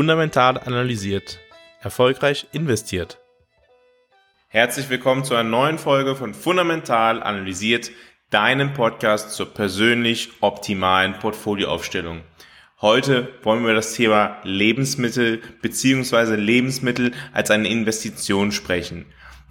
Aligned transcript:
Fundamental 0.00 0.56
analysiert. 0.56 1.40
Erfolgreich 1.82 2.46
investiert. 2.52 3.18
Herzlich 4.48 4.88
willkommen 4.88 5.24
zu 5.24 5.34
einer 5.34 5.46
neuen 5.46 5.76
Folge 5.76 6.16
von 6.16 6.32
Fundamental 6.32 7.22
analysiert, 7.22 7.90
deinem 8.30 8.72
Podcast 8.72 9.32
zur 9.32 9.52
persönlich 9.52 10.30
optimalen 10.40 11.18
Portfolioaufstellung. 11.18 12.22
Heute 12.80 13.28
wollen 13.42 13.60
wir 13.60 13.72
über 13.72 13.74
das 13.74 13.92
Thema 13.92 14.38
Lebensmittel 14.42 15.42
bzw. 15.60 16.34
Lebensmittel 16.36 17.12
als 17.34 17.50
eine 17.50 17.68
Investition 17.68 18.52
sprechen. 18.52 19.04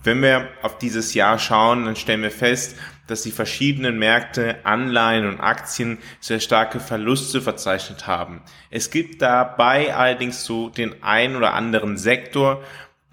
Wenn 0.04 0.24
wir 0.24 0.48
auf 0.64 0.80
dieses 0.80 1.14
Jahr 1.14 1.38
schauen, 1.38 1.86
dann 1.86 1.96
stellen 1.96 2.24
wir 2.24 2.32
fest, 2.32 2.76
dass 3.10 3.24
die 3.24 3.32
verschiedenen 3.32 3.98
Märkte, 3.98 4.58
Anleihen 4.64 5.28
und 5.28 5.40
Aktien 5.40 5.98
sehr 6.20 6.40
starke 6.40 6.80
Verluste 6.80 7.42
verzeichnet 7.42 8.08
haben. 8.08 8.42
Es 8.70 8.92
gibt 8.92 9.22
dabei 9.22 9.96
allerdings 9.96 10.46
so 10.46 10.70
den 10.70 11.02
ein 11.02 11.36
oder 11.36 11.54
anderen 11.54 11.98
Sektor, 11.98 12.64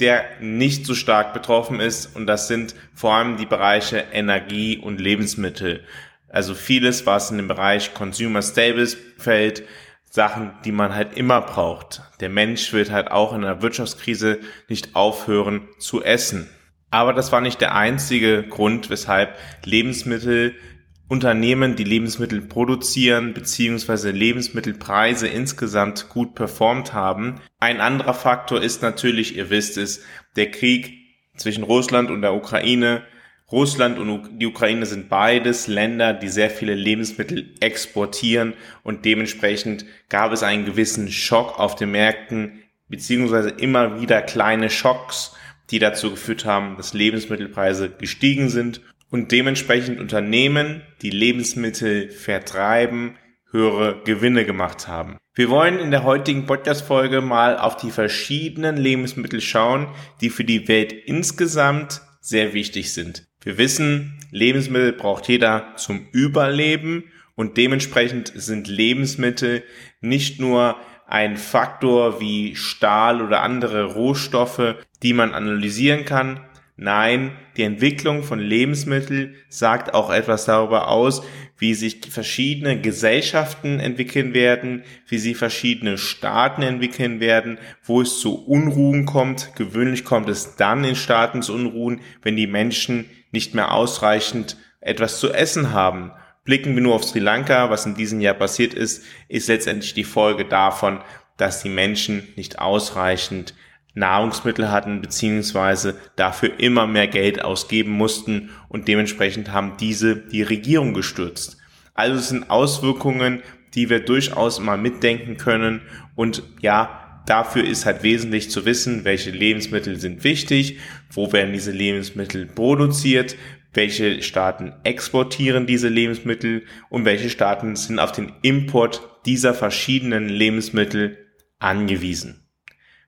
der 0.00 0.24
nicht 0.40 0.84
so 0.84 0.94
stark 0.94 1.32
betroffen 1.32 1.80
ist 1.80 2.14
und 2.14 2.26
das 2.26 2.48
sind 2.48 2.74
vor 2.94 3.14
allem 3.14 3.36
die 3.36 3.46
Bereiche 3.46 4.04
Energie 4.12 4.76
und 4.78 5.00
Lebensmittel. 5.00 5.84
Also 6.28 6.54
vieles, 6.54 7.06
was 7.06 7.30
in 7.30 7.38
dem 7.38 7.48
Bereich 7.48 7.94
Consumer 7.94 8.42
Stables 8.42 8.96
fällt, 9.16 9.62
Sachen, 10.10 10.52
die 10.64 10.72
man 10.72 10.94
halt 10.94 11.16
immer 11.16 11.40
braucht. 11.40 12.02
Der 12.20 12.28
Mensch 12.28 12.72
wird 12.72 12.90
halt 12.90 13.10
auch 13.10 13.32
in 13.32 13.44
einer 13.44 13.62
Wirtschaftskrise 13.62 14.40
nicht 14.68 14.94
aufhören 14.94 15.68
zu 15.78 16.02
essen. 16.02 16.48
Aber 16.90 17.12
das 17.12 17.32
war 17.32 17.40
nicht 17.40 17.60
der 17.60 17.74
einzige 17.74 18.44
Grund, 18.44 18.90
weshalb 18.90 19.36
Lebensmittelunternehmen, 19.64 21.76
die 21.76 21.84
Lebensmittel 21.84 22.40
produzieren, 22.40 23.34
beziehungsweise 23.34 24.10
Lebensmittelpreise 24.10 25.26
insgesamt 25.26 26.08
gut 26.08 26.34
performt 26.34 26.92
haben. 26.92 27.40
Ein 27.58 27.80
anderer 27.80 28.14
Faktor 28.14 28.62
ist 28.62 28.82
natürlich, 28.82 29.36
ihr 29.36 29.50
wisst 29.50 29.78
es, 29.78 30.04
der 30.36 30.50
Krieg 30.50 30.92
zwischen 31.36 31.64
Russland 31.64 32.10
und 32.10 32.22
der 32.22 32.34
Ukraine. 32.34 33.02
Russland 33.50 33.98
und 33.98 34.40
die 34.40 34.46
Ukraine 34.46 34.86
sind 34.86 35.08
beides 35.08 35.68
Länder, 35.68 36.12
die 36.12 36.28
sehr 36.28 36.50
viele 36.50 36.74
Lebensmittel 36.74 37.54
exportieren 37.60 38.54
und 38.82 39.04
dementsprechend 39.04 39.86
gab 40.08 40.32
es 40.32 40.42
einen 40.42 40.64
gewissen 40.64 41.12
Schock 41.12 41.58
auf 41.58 41.76
den 41.76 41.92
Märkten, 41.92 42.62
beziehungsweise 42.88 43.50
immer 43.50 44.00
wieder 44.00 44.20
kleine 44.22 44.68
Schocks 44.68 45.36
die 45.70 45.78
dazu 45.78 46.10
geführt 46.10 46.44
haben, 46.44 46.76
dass 46.76 46.94
Lebensmittelpreise 46.94 47.90
gestiegen 47.90 48.48
sind 48.48 48.80
und 49.10 49.32
dementsprechend 49.32 50.00
Unternehmen, 50.00 50.82
die 51.02 51.10
Lebensmittel 51.10 52.10
vertreiben, 52.10 53.16
höhere 53.50 54.02
Gewinne 54.04 54.44
gemacht 54.44 54.88
haben. 54.88 55.18
Wir 55.34 55.50
wollen 55.50 55.78
in 55.78 55.90
der 55.90 56.02
heutigen 56.02 56.46
Podcast-Folge 56.46 57.20
mal 57.20 57.58
auf 57.58 57.76
die 57.76 57.90
verschiedenen 57.90 58.76
Lebensmittel 58.76 59.40
schauen, 59.40 59.88
die 60.20 60.30
für 60.30 60.44
die 60.44 60.66
Welt 60.68 60.92
insgesamt 60.92 62.02
sehr 62.20 62.54
wichtig 62.54 62.92
sind. 62.92 63.26
Wir 63.42 63.58
wissen, 63.58 64.18
Lebensmittel 64.30 64.92
braucht 64.92 65.28
jeder 65.28 65.74
zum 65.76 66.08
Überleben 66.10 67.04
und 67.36 67.56
dementsprechend 67.56 68.32
sind 68.34 68.66
Lebensmittel 68.66 69.62
nicht 70.00 70.40
nur 70.40 70.76
ein 71.06 71.36
Faktor 71.36 72.20
wie 72.20 72.56
Stahl 72.56 73.22
oder 73.22 73.42
andere 73.42 73.84
Rohstoffe, 73.84 74.74
die 75.02 75.12
man 75.12 75.34
analysieren 75.34 76.04
kann. 76.04 76.40
Nein, 76.78 77.32
die 77.56 77.62
Entwicklung 77.62 78.22
von 78.22 78.38
Lebensmitteln 78.38 79.34
sagt 79.48 79.94
auch 79.94 80.10
etwas 80.10 80.44
darüber 80.44 80.88
aus, 80.88 81.22
wie 81.58 81.72
sich 81.72 82.00
verschiedene 82.10 82.78
Gesellschaften 82.78 83.80
entwickeln 83.80 84.34
werden, 84.34 84.82
wie 85.08 85.16
sich 85.16 85.38
verschiedene 85.38 85.96
Staaten 85.96 86.62
entwickeln 86.62 87.18
werden, 87.18 87.58
wo 87.82 88.02
es 88.02 88.20
zu 88.20 88.44
Unruhen 88.44 89.06
kommt. 89.06 89.56
Gewöhnlich 89.56 90.04
kommt 90.04 90.28
es 90.28 90.56
dann 90.56 90.84
in 90.84 90.96
Staaten 90.96 91.40
zu 91.40 91.54
Unruhen, 91.54 92.02
wenn 92.22 92.36
die 92.36 92.46
Menschen 92.46 93.08
nicht 93.32 93.54
mehr 93.54 93.72
ausreichend 93.72 94.58
etwas 94.80 95.18
zu 95.18 95.32
essen 95.32 95.72
haben. 95.72 96.12
Blicken 96.44 96.74
wir 96.74 96.82
nur 96.82 96.94
auf 96.94 97.04
Sri 97.04 97.20
Lanka, 97.20 97.70
was 97.70 97.86
in 97.86 97.94
diesem 97.94 98.20
Jahr 98.20 98.34
passiert 98.34 98.74
ist, 98.74 99.02
ist 99.28 99.48
letztendlich 99.48 99.94
die 99.94 100.04
Folge 100.04 100.44
davon, 100.44 101.00
dass 101.38 101.62
die 101.62 101.70
Menschen 101.70 102.28
nicht 102.36 102.58
ausreichend 102.58 103.54
Nahrungsmittel 103.96 104.70
hatten, 104.70 105.00
beziehungsweise 105.00 105.96
dafür 106.16 106.60
immer 106.60 106.86
mehr 106.86 107.08
Geld 107.08 107.42
ausgeben 107.42 107.90
mussten 107.90 108.50
und 108.68 108.88
dementsprechend 108.88 109.50
haben 109.52 109.76
diese 109.80 110.16
die 110.16 110.42
Regierung 110.42 110.94
gestürzt. 110.94 111.56
Also 111.94 112.18
es 112.18 112.28
sind 112.28 112.50
Auswirkungen, 112.50 113.42
die 113.74 113.88
wir 113.88 114.00
durchaus 114.00 114.60
mal 114.60 114.76
mitdenken 114.76 115.38
können 115.38 115.80
und 116.14 116.42
ja, 116.60 117.22
dafür 117.26 117.64
ist 117.64 117.86
halt 117.86 118.02
wesentlich 118.02 118.50
zu 118.50 118.66
wissen, 118.66 119.04
welche 119.04 119.30
Lebensmittel 119.30 119.98
sind 119.98 120.24
wichtig, 120.24 120.78
wo 121.10 121.32
werden 121.32 121.54
diese 121.54 121.72
Lebensmittel 121.72 122.46
produziert, 122.46 123.34
welche 123.72 124.22
Staaten 124.22 124.74
exportieren 124.84 125.66
diese 125.66 125.88
Lebensmittel 125.88 126.64
und 126.90 127.06
welche 127.06 127.30
Staaten 127.30 127.76
sind 127.76 127.98
auf 127.98 128.12
den 128.12 128.32
Import 128.42 129.02
dieser 129.24 129.54
verschiedenen 129.54 130.28
Lebensmittel 130.28 131.18
angewiesen. 131.58 132.45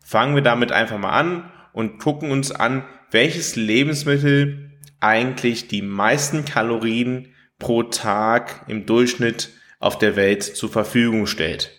Fangen 0.08 0.34
wir 0.34 0.42
damit 0.42 0.72
einfach 0.72 0.96
mal 0.96 1.10
an 1.10 1.52
und 1.74 1.98
gucken 1.98 2.30
uns 2.30 2.50
an, 2.50 2.82
welches 3.10 3.56
Lebensmittel 3.56 4.70
eigentlich 5.00 5.68
die 5.68 5.82
meisten 5.82 6.46
Kalorien 6.46 7.34
pro 7.58 7.82
Tag 7.82 8.64
im 8.68 8.86
Durchschnitt 8.86 9.50
auf 9.80 9.98
der 9.98 10.16
Welt 10.16 10.42
zur 10.42 10.70
Verfügung 10.70 11.26
stellt. 11.26 11.72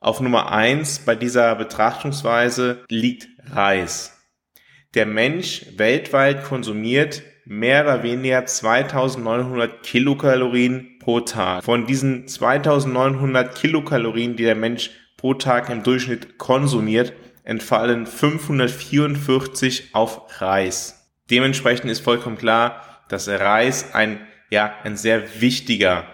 Auf 0.00 0.22
Nummer 0.22 0.52
eins 0.52 1.00
bei 1.00 1.14
dieser 1.16 1.54
Betrachtungsweise 1.54 2.82
liegt 2.88 3.28
Reis. 3.50 4.18
Der 4.94 5.04
Mensch 5.04 5.66
weltweit 5.76 6.44
konsumiert 6.44 7.22
mehr 7.44 7.84
oder 7.84 8.02
weniger 8.02 8.46
2900 8.46 9.82
Kilokalorien 9.82 10.98
pro 10.98 11.20
Tag. 11.20 11.62
Von 11.62 11.86
diesen 11.86 12.26
2900 12.26 13.54
Kilokalorien, 13.54 14.34
die 14.34 14.44
der 14.44 14.54
Mensch 14.54 14.92
pro 15.18 15.34
Tag 15.34 15.68
im 15.68 15.82
Durchschnitt 15.82 16.38
konsumiert, 16.38 17.12
entfallen 17.44 18.06
544 18.06 19.90
auf 19.92 20.40
Reis. 20.40 21.10
Dementsprechend 21.30 21.90
ist 21.90 22.00
vollkommen 22.00 22.36
klar, 22.36 23.04
dass 23.08 23.28
Reis 23.28 23.94
ein, 23.94 24.26
ja, 24.50 24.74
ein 24.82 24.96
sehr 24.96 25.40
wichtiger 25.40 26.06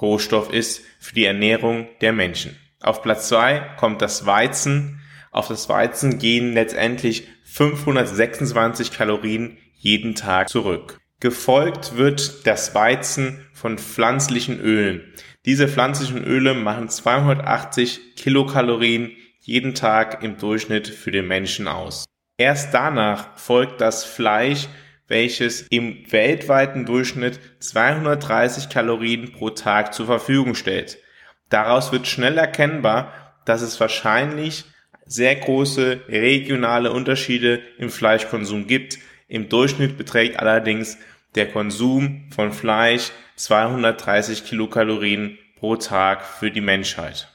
Rohstoff 0.00 0.52
ist 0.52 0.82
für 0.98 1.14
die 1.14 1.24
Ernährung 1.24 1.88
der 2.00 2.12
Menschen. 2.12 2.56
Auf 2.80 3.02
Platz 3.02 3.28
zwei 3.28 3.60
kommt 3.76 4.02
das 4.02 4.26
Weizen. 4.26 5.00
Auf 5.30 5.48
das 5.48 5.68
Weizen 5.68 6.18
gehen 6.18 6.54
letztendlich 6.54 7.28
526 7.44 8.92
Kalorien 8.92 9.58
jeden 9.74 10.14
Tag 10.14 10.48
zurück. 10.48 10.98
Gefolgt 11.20 11.96
wird 11.96 12.46
das 12.46 12.74
Weizen 12.74 13.44
von 13.52 13.78
pflanzlichen 13.78 14.60
Ölen. 14.60 15.12
Diese 15.44 15.66
pflanzlichen 15.66 16.22
Öle 16.22 16.54
machen 16.54 16.88
280 16.88 18.14
Kilokalorien 18.16 19.12
jeden 19.48 19.74
Tag 19.74 20.22
im 20.22 20.36
Durchschnitt 20.36 20.88
für 20.88 21.10
den 21.10 21.26
Menschen 21.26 21.68
aus. 21.68 22.04
Erst 22.36 22.74
danach 22.74 23.38
folgt 23.38 23.80
das 23.80 24.04
Fleisch, 24.04 24.68
welches 25.08 25.62
im 25.70 26.04
weltweiten 26.12 26.84
Durchschnitt 26.84 27.40
230 27.60 28.68
Kalorien 28.68 29.32
pro 29.32 29.48
Tag 29.48 29.94
zur 29.94 30.04
Verfügung 30.04 30.54
stellt. 30.54 30.98
Daraus 31.48 31.92
wird 31.92 32.06
schnell 32.06 32.36
erkennbar, 32.36 33.40
dass 33.46 33.62
es 33.62 33.80
wahrscheinlich 33.80 34.66
sehr 35.06 35.34
große 35.34 36.02
regionale 36.08 36.92
Unterschiede 36.92 37.62
im 37.78 37.88
Fleischkonsum 37.88 38.66
gibt, 38.66 38.98
im 39.28 39.48
Durchschnitt 39.48 39.96
beträgt 39.96 40.38
allerdings 40.38 40.98
der 41.34 41.50
Konsum 41.50 42.28
von 42.34 42.52
Fleisch 42.52 43.12
230 43.36 44.44
Kilokalorien 44.44 45.38
pro 45.58 45.76
Tag 45.76 46.22
für 46.26 46.50
die 46.50 46.60
Menschheit. 46.60 47.28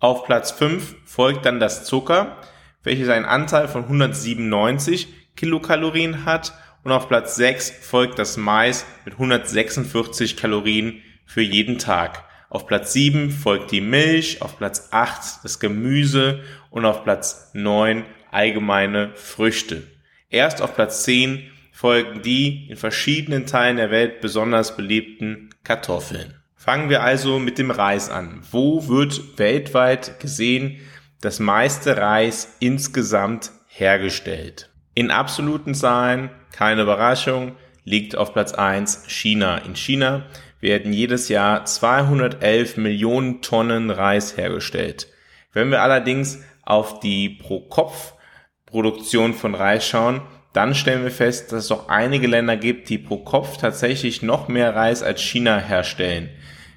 Auf 0.00 0.24
Platz 0.24 0.50
5 0.52 0.96
folgt 1.04 1.44
dann 1.44 1.60
das 1.60 1.84
Zucker, 1.84 2.38
welches 2.82 3.10
einen 3.10 3.26
Anteil 3.26 3.68
von 3.68 3.82
197 3.82 5.08
Kilokalorien 5.36 6.24
hat 6.24 6.54
und 6.84 6.90
auf 6.90 7.06
Platz 7.06 7.36
6 7.36 7.70
folgt 7.82 8.18
das 8.18 8.38
Mais 8.38 8.86
mit 9.04 9.14
146 9.14 10.38
Kalorien 10.38 11.02
für 11.26 11.42
jeden 11.42 11.78
Tag. 11.78 12.24
Auf 12.48 12.66
Platz 12.66 12.94
7 12.94 13.30
folgt 13.30 13.72
die 13.72 13.82
Milch, 13.82 14.40
auf 14.40 14.56
Platz 14.56 14.88
8 14.90 15.44
das 15.44 15.60
Gemüse 15.60 16.44
und 16.70 16.86
auf 16.86 17.04
Platz 17.04 17.50
9 17.52 18.06
allgemeine 18.30 19.12
Früchte. 19.16 19.82
Erst 20.30 20.62
auf 20.62 20.74
Platz 20.74 21.04
10 21.04 21.46
folgen 21.72 22.22
die 22.22 22.70
in 22.70 22.76
verschiedenen 22.78 23.44
Teilen 23.44 23.76
der 23.76 23.90
Welt 23.90 24.22
besonders 24.22 24.78
beliebten 24.78 25.50
Kartoffeln. 25.62 26.39
Fangen 26.62 26.90
wir 26.90 27.02
also 27.02 27.38
mit 27.38 27.56
dem 27.56 27.70
Reis 27.70 28.10
an. 28.10 28.42
Wo 28.50 28.86
wird 28.86 29.38
weltweit 29.38 30.20
gesehen 30.20 30.78
das 31.22 31.40
meiste 31.40 31.96
Reis 31.96 32.54
insgesamt 32.60 33.50
hergestellt? 33.66 34.68
In 34.92 35.10
absoluten 35.10 35.74
Zahlen, 35.74 36.28
keine 36.52 36.82
Überraschung, 36.82 37.56
liegt 37.84 38.14
auf 38.14 38.34
Platz 38.34 38.52
1 38.52 39.04
China. 39.06 39.56
In 39.56 39.74
China 39.74 40.26
werden 40.60 40.92
jedes 40.92 41.30
Jahr 41.30 41.64
211 41.64 42.76
Millionen 42.76 43.40
Tonnen 43.40 43.88
Reis 43.88 44.36
hergestellt. 44.36 45.06
Wenn 45.54 45.70
wir 45.70 45.80
allerdings 45.80 46.44
auf 46.62 47.00
die 47.00 47.30
Pro-Kopf-Produktion 47.30 49.32
von 49.32 49.54
Reis 49.54 49.88
schauen, 49.88 50.20
dann 50.52 50.74
stellen 50.74 51.04
wir 51.04 51.10
fest, 51.10 51.52
dass 51.52 51.64
es 51.64 51.72
auch 51.72 51.88
einige 51.88 52.26
Länder 52.26 52.56
gibt, 52.56 52.88
die 52.88 52.98
pro 52.98 53.18
Kopf 53.18 53.56
tatsächlich 53.56 54.22
noch 54.22 54.48
mehr 54.48 54.74
Reis 54.74 55.02
als 55.02 55.20
China 55.20 55.58
herstellen. 55.58 56.28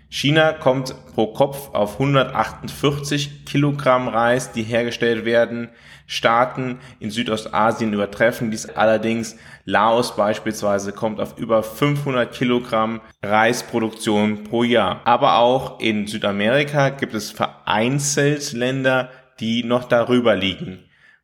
China 0.10 0.54
kommt 0.54 0.94
pro 1.16 1.34
Kopf 1.34 1.74
auf 1.74 1.94
148 1.94 3.46
Kilogramm 3.46 4.08
Reis, 4.08 4.52
die 4.52 4.62
hergestellt 4.62 5.26
werden. 5.26 5.70
Staaten 6.06 6.78
in 7.00 7.10
Südostasien 7.10 7.94
übertreffen 7.94 8.52
dies 8.52 8.70
allerdings. 8.70 9.38
Laos 9.66 10.16
beispielsweise 10.16 10.92
kommt 10.92 11.20
auf 11.20 11.40
über 11.40 11.64
500 11.64 12.32
Kilogramm 12.32 13.02
Reisproduktion 13.24 14.44
pro 14.44 14.64
Jahr. 14.64 15.02
Aber 15.06 15.40
auch 15.40 15.80
in 15.80 16.06
Südamerika 16.06 16.90
gibt 16.90 17.16
es 17.16 17.32
vereinzelt 17.32 18.54
Länder, 18.54 19.10
die 19.40 19.64
noch 19.64 19.86
darüber 19.86 20.36
liegen. 20.36 20.84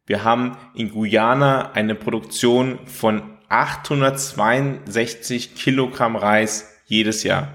Wir 0.09 0.23
haben 0.23 0.57
in 0.73 0.89
Guyana 0.89 1.73
eine 1.73 1.93
Produktion 1.93 2.79
von 2.87 3.37
862 3.49 5.53
Kilogramm 5.53 6.15
Reis 6.15 6.81
jedes 6.87 7.21
Jahr. 7.21 7.49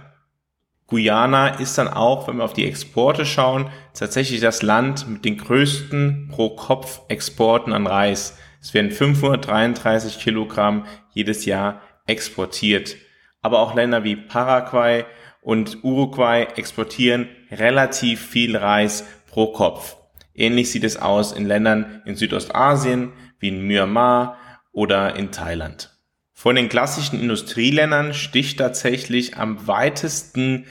Guyana 0.86 1.48
ist 1.48 1.78
dann 1.78 1.88
auch, 1.88 2.28
wenn 2.28 2.36
wir 2.36 2.44
auf 2.44 2.52
die 2.52 2.68
Exporte 2.68 3.26
schauen, 3.26 3.70
tatsächlich 3.92 4.40
das 4.40 4.62
Land 4.62 5.08
mit 5.08 5.24
den 5.24 5.36
größten 5.36 6.28
Pro-Kopf-Exporten 6.30 7.72
an 7.72 7.88
Reis. 7.88 8.38
Es 8.60 8.72
werden 8.72 8.92
533 8.92 10.20
Kilogramm 10.20 10.84
jedes 11.12 11.46
Jahr 11.46 11.80
exportiert. 12.06 12.94
Aber 13.42 13.58
auch 13.58 13.74
Länder 13.74 14.04
wie 14.04 14.14
Paraguay 14.14 15.06
und 15.42 15.82
Uruguay 15.82 16.46
exportieren 16.54 17.28
relativ 17.50 18.24
viel 18.24 18.56
Reis 18.56 19.04
pro 19.26 19.48
Kopf. 19.48 19.96
Ähnlich 20.34 20.70
sieht 20.70 20.84
es 20.84 20.96
aus 20.96 21.32
in 21.32 21.46
Ländern 21.46 22.02
in 22.04 22.16
Südostasien 22.16 23.12
wie 23.38 23.48
in 23.48 23.66
Myanmar 23.66 24.38
oder 24.72 25.16
in 25.16 25.30
Thailand. 25.30 25.96
Von 26.32 26.56
den 26.56 26.68
klassischen 26.68 27.20
Industrieländern 27.20 28.12
sticht 28.12 28.58
tatsächlich 28.58 29.36
am 29.36 29.66
weitesten 29.66 30.66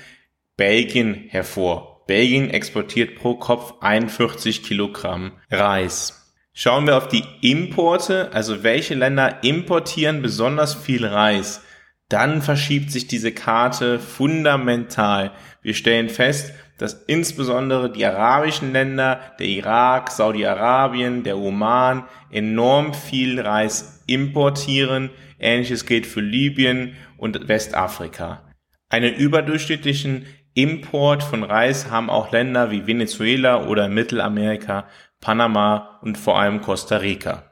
Belgien 0.58 1.14
hervor. 1.30 2.04
Belgien 2.06 2.50
exportiert 2.50 3.16
pro 3.16 3.36
Kopf 3.36 3.76
41 3.80 4.64
Kilogramm 4.64 5.32
Reis. 5.50 6.36
Schauen 6.54 6.86
wir 6.86 6.98
auf 6.98 7.08
die 7.08 7.24
Importe, 7.42 8.32
also 8.34 8.62
welche 8.62 8.94
Länder 8.94 9.44
importieren 9.44 10.22
besonders 10.22 10.76
viel 10.76 11.06
Reis, 11.06 11.62
dann 12.10 12.44
verschiebt 12.44 12.92
sich 12.92 13.08
diese 13.08 13.32
Karte 13.32 14.00
fundamental. 14.00 15.32
Wir 15.64 15.74
stellen 15.74 16.10
fest, 16.10 16.54
dass 16.84 17.02
insbesondere 17.08 17.90
die 17.90 18.06
arabischen 18.06 18.74
Länder, 18.74 19.22
der 19.40 19.48
Irak, 19.48 20.12
Saudi-Arabien, 20.12 21.24
der 21.24 21.38
Oman 21.38 22.04
enorm 22.30 22.94
viel 22.94 23.40
Reis 23.40 24.04
importieren. 24.06 25.10
Ähnliches 25.40 25.86
gilt 25.86 26.06
für 26.06 26.20
Libyen 26.20 26.98
und 27.16 27.48
Westafrika. 27.48 28.42
Einen 28.90 29.14
überdurchschnittlichen 29.14 30.26
Import 30.56 31.24
von 31.24 31.44
Reis 31.44 31.90
haben 31.90 32.10
auch 32.10 32.34
Länder 32.34 32.70
wie 32.70 32.86
Venezuela 32.86 33.66
oder 33.66 33.88
Mittelamerika, 33.88 34.86
Panama 35.22 36.02
und 36.02 36.18
vor 36.18 36.38
allem 36.38 36.60
Costa 36.60 36.98
Rica. 36.98 37.50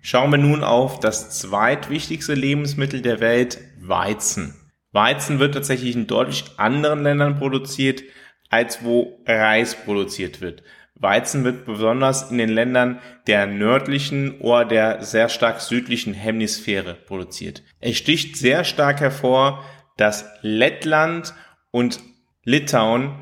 Schauen 0.00 0.30
wir 0.30 0.38
nun 0.38 0.64
auf 0.64 0.98
das 0.98 1.38
zweitwichtigste 1.38 2.32
Lebensmittel 2.32 3.02
der 3.02 3.20
Welt, 3.20 3.58
Weizen. 3.78 4.54
Weizen 4.92 5.40
wird 5.40 5.52
tatsächlich 5.52 5.94
in 5.94 6.06
deutlich 6.06 6.44
anderen 6.56 7.02
Ländern 7.02 7.36
produziert, 7.36 8.02
als 8.50 8.84
wo 8.84 9.22
Reis 9.26 9.74
produziert 9.74 10.40
wird. 10.40 10.62
Weizen 10.96 11.44
wird 11.44 11.64
besonders 11.64 12.30
in 12.30 12.36
den 12.36 12.50
Ländern 12.50 13.00
der 13.26 13.46
nördlichen 13.46 14.38
oder 14.40 14.66
der 14.66 15.02
sehr 15.02 15.30
stark 15.30 15.60
südlichen 15.60 16.12
Hemisphäre 16.12 16.94
produziert. 16.94 17.62
Es 17.80 17.96
sticht 17.96 18.36
sehr 18.36 18.64
stark 18.64 19.00
hervor, 19.00 19.64
dass 19.96 20.26
Lettland 20.42 21.32
und 21.70 22.00
Litauen 22.44 23.14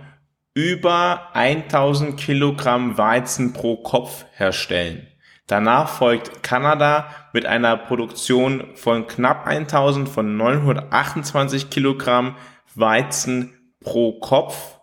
über 0.55 1.29
1000 1.35 2.19
Kilogramm 2.19 2.99
Weizen 2.99 3.53
pro 3.53 3.77
Kopf 3.77 4.25
herstellen. 4.35 5.07
Danach 5.47 5.89
folgt 5.89 6.43
Kanada 6.43 7.09
mit 7.33 7.47
einer 7.47 7.77
Produktion 7.77 8.65
von 8.75 9.07
knapp 9.07 9.47
1000 9.47 10.09
von 10.09 10.37
928 10.37 11.71
Kilogramm 11.71 12.37
Weizen 12.75 13.55
pro 13.81 14.19
Kopf 14.19 14.78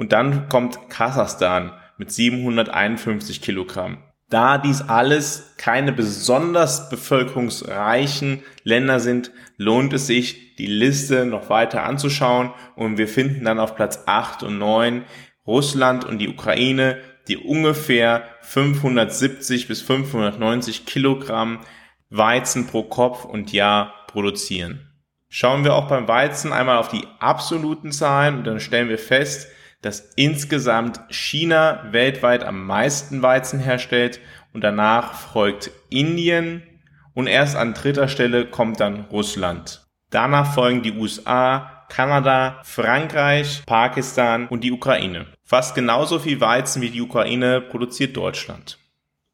und 0.00 0.12
dann 0.12 0.48
kommt 0.48 0.88
Kasachstan 0.88 1.72
mit 1.98 2.10
751 2.10 3.42
Kilogramm. 3.42 3.98
Da 4.30 4.56
dies 4.56 4.80
alles 4.80 5.52
keine 5.58 5.92
besonders 5.92 6.88
bevölkerungsreichen 6.88 8.42
Länder 8.64 8.98
sind, 8.98 9.30
lohnt 9.58 9.92
es 9.92 10.06
sich, 10.06 10.56
die 10.56 10.68
Liste 10.68 11.26
noch 11.26 11.50
weiter 11.50 11.82
anzuschauen 11.82 12.50
und 12.76 12.96
wir 12.96 13.08
finden 13.08 13.44
dann 13.44 13.58
auf 13.58 13.76
Platz 13.76 14.04
8 14.06 14.42
und 14.42 14.58
9 14.58 15.04
Russland 15.46 16.06
und 16.06 16.16
die 16.16 16.30
Ukraine, 16.30 16.96
die 17.28 17.36
ungefähr 17.36 18.22
570 18.40 19.68
bis 19.68 19.82
590 19.82 20.86
Kilogramm 20.86 21.60
Weizen 22.08 22.66
pro 22.66 22.84
Kopf 22.84 23.26
und 23.26 23.52
Jahr 23.52 24.06
produzieren. 24.06 24.88
Schauen 25.28 25.62
wir 25.62 25.74
auch 25.74 25.88
beim 25.88 26.08
Weizen 26.08 26.54
einmal 26.54 26.78
auf 26.78 26.88
die 26.88 27.06
absoluten 27.18 27.92
Zahlen 27.92 28.38
und 28.38 28.46
dann 28.46 28.60
stellen 28.60 28.88
wir 28.88 28.98
fest, 28.98 29.48
dass 29.82 30.12
insgesamt 30.16 31.00
China 31.08 31.84
weltweit 31.90 32.44
am 32.44 32.66
meisten 32.66 33.22
Weizen 33.22 33.60
herstellt 33.60 34.20
und 34.52 34.62
danach 34.62 35.14
folgt 35.14 35.70
Indien 35.88 36.62
und 37.14 37.26
erst 37.26 37.56
an 37.56 37.74
dritter 37.74 38.08
Stelle 38.08 38.46
kommt 38.46 38.80
dann 38.80 39.06
Russland. 39.10 39.86
Danach 40.10 40.54
folgen 40.54 40.82
die 40.82 40.92
USA, 40.92 41.86
Kanada, 41.88 42.60
Frankreich, 42.64 43.62
Pakistan 43.66 44.48
und 44.48 44.64
die 44.64 44.72
Ukraine. 44.72 45.26
Fast 45.44 45.74
genauso 45.74 46.18
viel 46.18 46.40
Weizen 46.40 46.82
wie 46.82 46.90
die 46.90 47.00
Ukraine 47.00 47.60
produziert 47.60 48.16
Deutschland. 48.16 48.78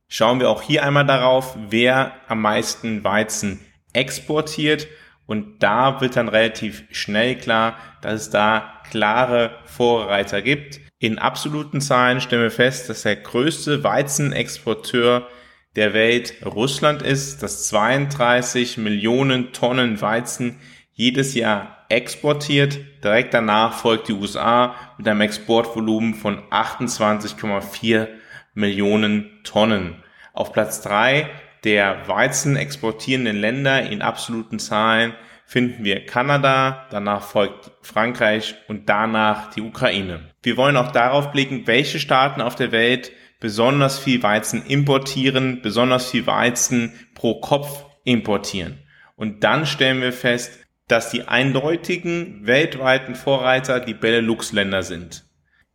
Schauen 0.08 0.40
wir 0.40 0.48
auch 0.48 0.62
hier 0.62 0.84
einmal 0.84 1.04
darauf, 1.04 1.56
wer 1.68 2.12
am 2.28 2.40
meisten 2.40 3.02
Weizen 3.04 3.60
exportiert 3.92 4.86
und 5.26 5.62
da 5.62 6.00
wird 6.00 6.16
dann 6.16 6.28
relativ 6.28 6.84
schnell 6.90 7.36
klar, 7.36 7.76
dass 8.00 8.22
es 8.22 8.30
da 8.30 8.72
klare 8.90 9.58
Vorreiter 9.64 10.40
gibt. 10.40 10.80
In 10.98 11.18
absoluten 11.18 11.80
Zahlen 11.80 12.20
stellen 12.20 12.42
wir 12.42 12.50
fest, 12.50 12.88
dass 12.88 13.02
der 13.02 13.16
größte 13.16 13.84
Weizenexporteur 13.84 15.26
der 15.74 15.92
Welt 15.92 16.34
Russland 16.44 17.02
ist, 17.02 17.42
das 17.42 17.68
32 17.68 18.78
Millionen 18.78 19.52
Tonnen 19.52 20.00
Weizen 20.00 20.58
jedes 20.92 21.34
Jahr 21.34 21.84
exportiert. 21.88 22.78
Direkt 23.04 23.34
danach 23.34 23.74
folgt 23.74 24.08
die 24.08 24.14
USA 24.14 24.74
mit 24.96 25.06
einem 25.06 25.20
Exportvolumen 25.20 26.14
von 26.14 26.38
28,4 26.50 28.08
Millionen 28.54 29.30
Tonnen. 29.44 30.02
Auf 30.32 30.52
Platz 30.52 30.80
drei 30.80 31.28
der 31.64 32.08
Weizen 32.08 32.56
exportierenden 32.56 33.36
Länder 33.36 33.82
in 33.90 34.02
absoluten 34.02 34.58
Zahlen 34.58 35.14
finden 35.46 35.84
wir 35.84 36.04
Kanada, 36.04 36.86
danach 36.90 37.22
folgt 37.22 37.70
Frankreich 37.82 38.56
und 38.68 38.88
danach 38.88 39.50
die 39.50 39.62
Ukraine. 39.62 40.20
Wir 40.42 40.56
wollen 40.56 40.76
auch 40.76 40.90
darauf 40.90 41.30
blicken, 41.30 41.66
welche 41.66 42.00
Staaten 42.00 42.40
auf 42.40 42.56
der 42.56 42.72
Welt 42.72 43.12
besonders 43.40 43.98
viel 43.98 44.22
Weizen 44.22 44.66
importieren, 44.66 45.60
besonders 45.62 46.10
viel 46.10 46.26
Weizen 46.26 46.92
pro 47.14 47.40
Kopf 47.40 47.84
importieren. 48.04 48.82
Und 49.14 49.44
dann 49.44 49.66
stellen 49.66 50.02
wir 50.02 50.12
fest, 50.12 50.58
dass 50.88 51.10
die 51.10 51.26
eindeutigen 51.26 52.46
weltweiten 52.46 53.14
Vorreiter 53.14 53.80
die 53.80 53.94
Benelux-Länder 53.94 54.82
sind. 54.82 55.24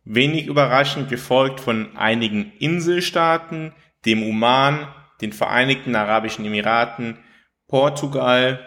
Wenig 0.04 0.46
überraschend 0.46 1.08
gefolgt 1.08 1.60
von 1.60 1.96
einigen 1.96 2.52
Inselstaaten, 2.58 3.72
dem 4.04 4.22
Oman, 4.22 4.88
den 5.22 5.32
Vereinigten 5.32 5.96
Arabischen 5.96 6.44
Emiraten, 6.44 7.16
Portugal 7.68 8.60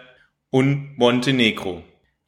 und 0.50 0.98
Montenegro. 0.98 1.84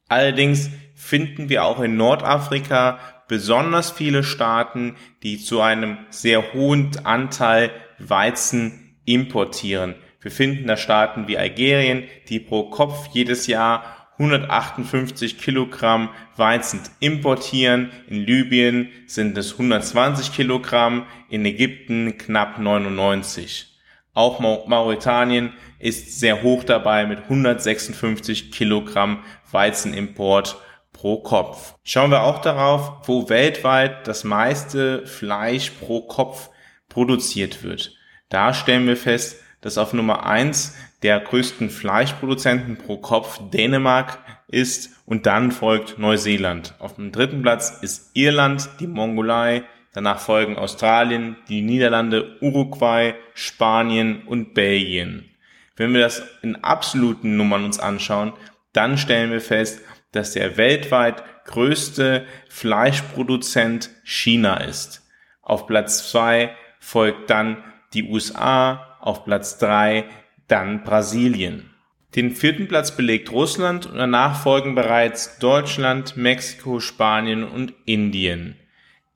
Allerdings 0.07 0.69
finden 0.95 1.49
wir 1.49 1.65
auch 1.65 1.81
in 1.81 1.97
Nordafrika 1.97 2.99
besonders 3.27 3.91
viele 3.91 4.23
Staaten, 4.23 4.95
die 5.23 5.37
zu 5.37 5.61
einem 5.61 5.97
sehr 6.09 6.53
hohen 6.53 6.91
Anteil 7.03 7.71
Weizen 7.99 8.97
importieren. 9.05 9.95
Wir 10.21 10.31
finden 10.31 10.67
da 10.67 10.77
Staaten 10.77 11.27
wie 11.27 11.37
Algerien, 11.37 12.03
die 12.27 12.39
pro 12.39 12.69
Kopf 12.69 13.09
jedes 13.13 13.47
Jahr 13.47 13.83
158 14.19 15.37
Kilogramm 15.37 16.09
Weizen 16.35 16.81
importieren. 16.99 17.91
In 18.07 18.25
Libyen 18.25 18.89
sind 19.07 19.37
es 19.37 19.53
120 19.53 20.33
Kilogramm, 20.33 21.05
in 21.29 21.45
Ägypten 21.45 22.17
knapp 22.17 22.59
99. 22.59 23.78
Auch 24.13 24.39
Mauretanien 24.39 25.53
ist 25.77 26.19
sehr 26.19 26.43
hoch 26.43 26.63
dabei 26.63 27.05
mit 27.05 27.19
156 27.19 28.51
Kilogramm 28.51 29.23
Weizenimport 29.51 30.57
pro 30.93 31.21
Kopf. 31.21 31.75
Schauen 31.83 32.11
wir 32.11 32.23
auch 32.23 32.39
darauf, 32.39 33.07
wo 33.07 33.29
weltweit 33.29 34.07
das 34.07 34.23
meiste 34.23 35.07
Fleisch 35.07 35.69
pro 35.71 36.01
Kopf 36.01 36.49
produziert 36.89 37.63
wird. 37.63 37.95
Da 38.29 38.53
stellen 38.53 38.87
wir 38.87 38.97
fest, 38.97 39.41
dass 39.61 39.77
auf 39.77 39.93
Nummer 39.93 40.25
eins 40.25 40.75
der 41.01 41.19
größten 41.19 41.69
Fleischproduzenten 41.69 42.77
pro 42.77 42.97
Kopf 42.97 43.39
Dänemark 43.51 44.19
ist 44.47 44.89
und 45.05 45.25
dann 45.25 45.51
folgt 45.51 45.99
Neuseeland. 45.99 46.75
Auf 46.79 46.95
dem 46.95 47.11
dritten 47.11 47.41
Platz 47.41 47.79
ist 47.81 48.11
Irland, 48.15 48.69
die 48.79 48.87
Mongolei, 48.87 49.63
danach 49.93 50.19
folgen 50.19 50.57
Australien, 50.57 51.37
die 51.47 51.61
Niederlande, 51.61 52.37
Uruguay, 52.41 53.15
Spanien 53.33 54.23
und 54.25 54.53
Belgien. 54.53 55.29
Wenn 55.75 55.93
wir 55.93 56.01
das 56.01 56.23
in 56.41 56.57
absoluten 56.57 57.37
Nummern 57.37 57.63
uns 57.63 57.79
anschauen, 57.79 58.33
dann 58.73 58.97
stellen 58.97 59.31
wir 59.31 59.41
fest, 59.41 59.81
dass 60.11 60.33
der 60.33 60.57
weltweit 60.57 61.23
größte 61.45 62.25
Fleischproduzent 62.49 63.89
China 64.03 64.57
ist. 64.57 65.07
Auf 65.41 65.67
Platz 65.67 66.11
zwei 66.11 66.55
folgt 66.79 67.29
dann 67.29 67.63
die 67.93 68.03
USA, 68.03 68.97
auf 68.99 69.25
Platz 69.25 69.57
drei 69.57 70.05
dann 70.47 70.83
Brasilien. 70.83 71.69
Den 72.15 72.31
vierten 72.31 72.67
Platz 72.67 72.95
belegt 72.95 73.31
Russland 73.31 73.85
und 73.85 73.97
danach 73.97 74.41
folgen 74.41 74.75
bereits 74.75 75.37
Deutschland, 75.39 76.17
Mexiko, 76.17 76.79
Spanien 76.79 77.43
und 77.43 77.73
Indien. 77.85 78.57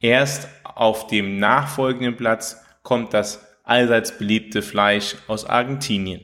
Erst 0.03 0.49
auf 0.65 1.07
dem 1.07 1.39
nachfolgenden 1.39 2.17
Platz 2.17 2.61
kommt 2.83 3.13
das 3.13 3.47
allseits 3.63 4.17
beliebte 4.17 4.61
Fleisch 4.61 5.15
aus 5.27 5.45
Argentinien. 5.45 6.19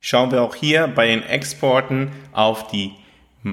Schauen 0.00 0.30
wir 0.30 0.42
auch 0.42 0.54
hier 0.54 0.86
bei 0.86 1.06
den 1.06 1.22
Exporten 1.22 2.10
auf 2.32 2.66
die 2.66 2.92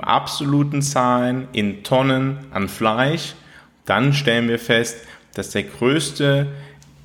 absoluten 0.01 0.81
Zahlen 0.81 1.47
in 1.53 1.81
Tonnen 1.83 2.39
an 2.51 2.67
Fleisch, 2.67 3.35
dann 3.85 4.11
stellen 4.11 4.49
wir 4.49 4.59
fest, 4.59 4.97
dass 5.33 5.51
der 5.51 5.63
größte 5.63 6.47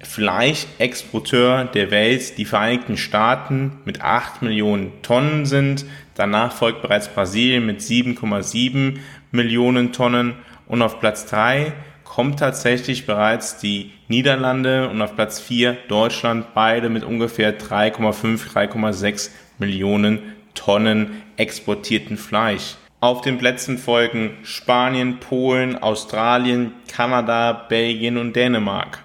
Fleischexporteur 0.01 1.67
der 1.67 1.93
Welt 1.93 2.37
die 2.39 2.45
Vereinigten 2.45 2.97
Staaten 2.97 3.79
mit 3.85 4.01
8 4.01 4.43
Millionen 4.43 5.01
Tonnen 5.03 5.47
sind. 5.47 5.87
Danach 6.17 6.53
folgt 6.53 6.83
bereits 6.83 7.09
Brasilien 7.09 7.65
mit 7.67 7.81
7,7 7.81 8.99
Millionen 9.31 9.93
Tonnen 9.93 10.35
und 10.67 10.83
auf 10.83 10.99
Platz 10.99 11.27
3 11.27 11.73
kommt 12.15 12.39
tatsächlich 12.39 13.07
bereits 13.07 13.59
die 13.59 13.91
Niederlande 14.07 14.89
und 14.89 15.03
auf 15.03 15.17
Platz 15.17 15.41
4 15.41 15.77
Deutschland, 15.89 16.55
beide 16.55 16.89
mit 16.89 17.03
ungefähr 17.03 17.59
3,5, 17.59 18.53
3,6 18.53 19.31
Millionen 19.59 20.21
Tonnen 20.55 21.23
exportierten 21.37 22.17
Fleisch. 22.17 22.77
Auf 23.01 23.23
den 23.23 23.37
Plätzen 23.37 23.79
folgen 23.79 24.39
Spanien, 24.45 25.19
Polen, 25.19 25.77
Australien, 25.77 26.75
Kanada, 26.87 27.53
Belgien 27.53 28.17
und 28.17 28.37
Dänemark. 28.37 29.01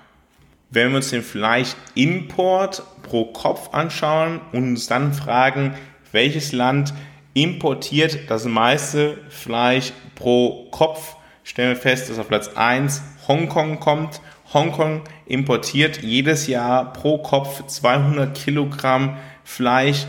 Wenn 0.70 0.92
wir 0.92 0.98
uns 0.98 1.10
den 1.10 1.24
Fleischimport 1.24 2.84
pro 3.02 3.26
Kopf 3.26 3.74
anschauen 3.74 4.40
und 4.52 4.66
uns 4.66 4.86
dann 4.86 5.14
fragen, 5.16 5.74
welches 6.12 6.52
Land 6.52 6.94
importiert 7.34 8.30
das 8.30 8.46
meiste 8.46 9.18
Fleisch 9.30 9.94
pro 10.14 10.68
Kopf, 10.70 11.16
stellen 11.50 11.70
wir 11.70 11.82
fest, 11.82 12.10
dass 12.10 12.20
auf 12.20 12.28
Platz 12.28 12.52
1 12.56 13.02
Hongkong 13.28 13.80
kommt. 13.80 14.22
Hongkong 14.54 15.02
importiert 15.26 16.04
jedes 16.04 16.46
Jahr 16.46 16.94
pro 16.94 17.18
Kopf 17.18 17.66
200 17.66 18.38
Kilogramm 18.38 19.18
Fleisch. 19.44 20.06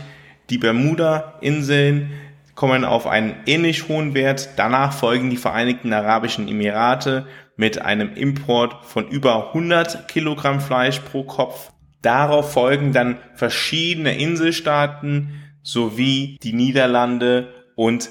Die 0.51 0.59
Bermuda-Inseln 0.59 2.11
kommen 2.53 2.85
auf 2.85 3.07
einen 3.07 3.35
ähnlich 3.47 3.87
hohen 3.87 4.13
Wert. 4.13 4.49
Danach 4.57 4.93
folgen 4.93 5.31
die 5.31 5.37
Vereinigten 5.37 5.91
Arabischen 5.93 6.47
Emirate 6.47 7.25
mit 7.55 7.81
einem 7.81 8.13
Import 8.13 8.85
von 8.85 9.07
über 9.07 9.47
100 9.47 10.07
Kilogramm 10.07 10.61
Fleisch 10.61 10.99
pro 10.99 11.23
Kopf. 11.23 11.71
Darauf 12.03 12.53
folgen 12.53 12.93
dann 12.93 13.17
verschiedene 13.33 14.15
Inselstaaten 14.15 15.41
sowie 15.63 16.37
die 16.43 16.53
Niederlande 16.53 17.51
und 17.75 18.09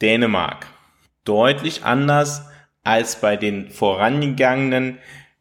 Dänemark. 0.00 0.66
Deutlich 1.24 1.84
anders 1.84 2.48
als 2.84 3.20
bei 3.20 3.36
den 3.36 3.70
vorangegangenen 3.70 4.98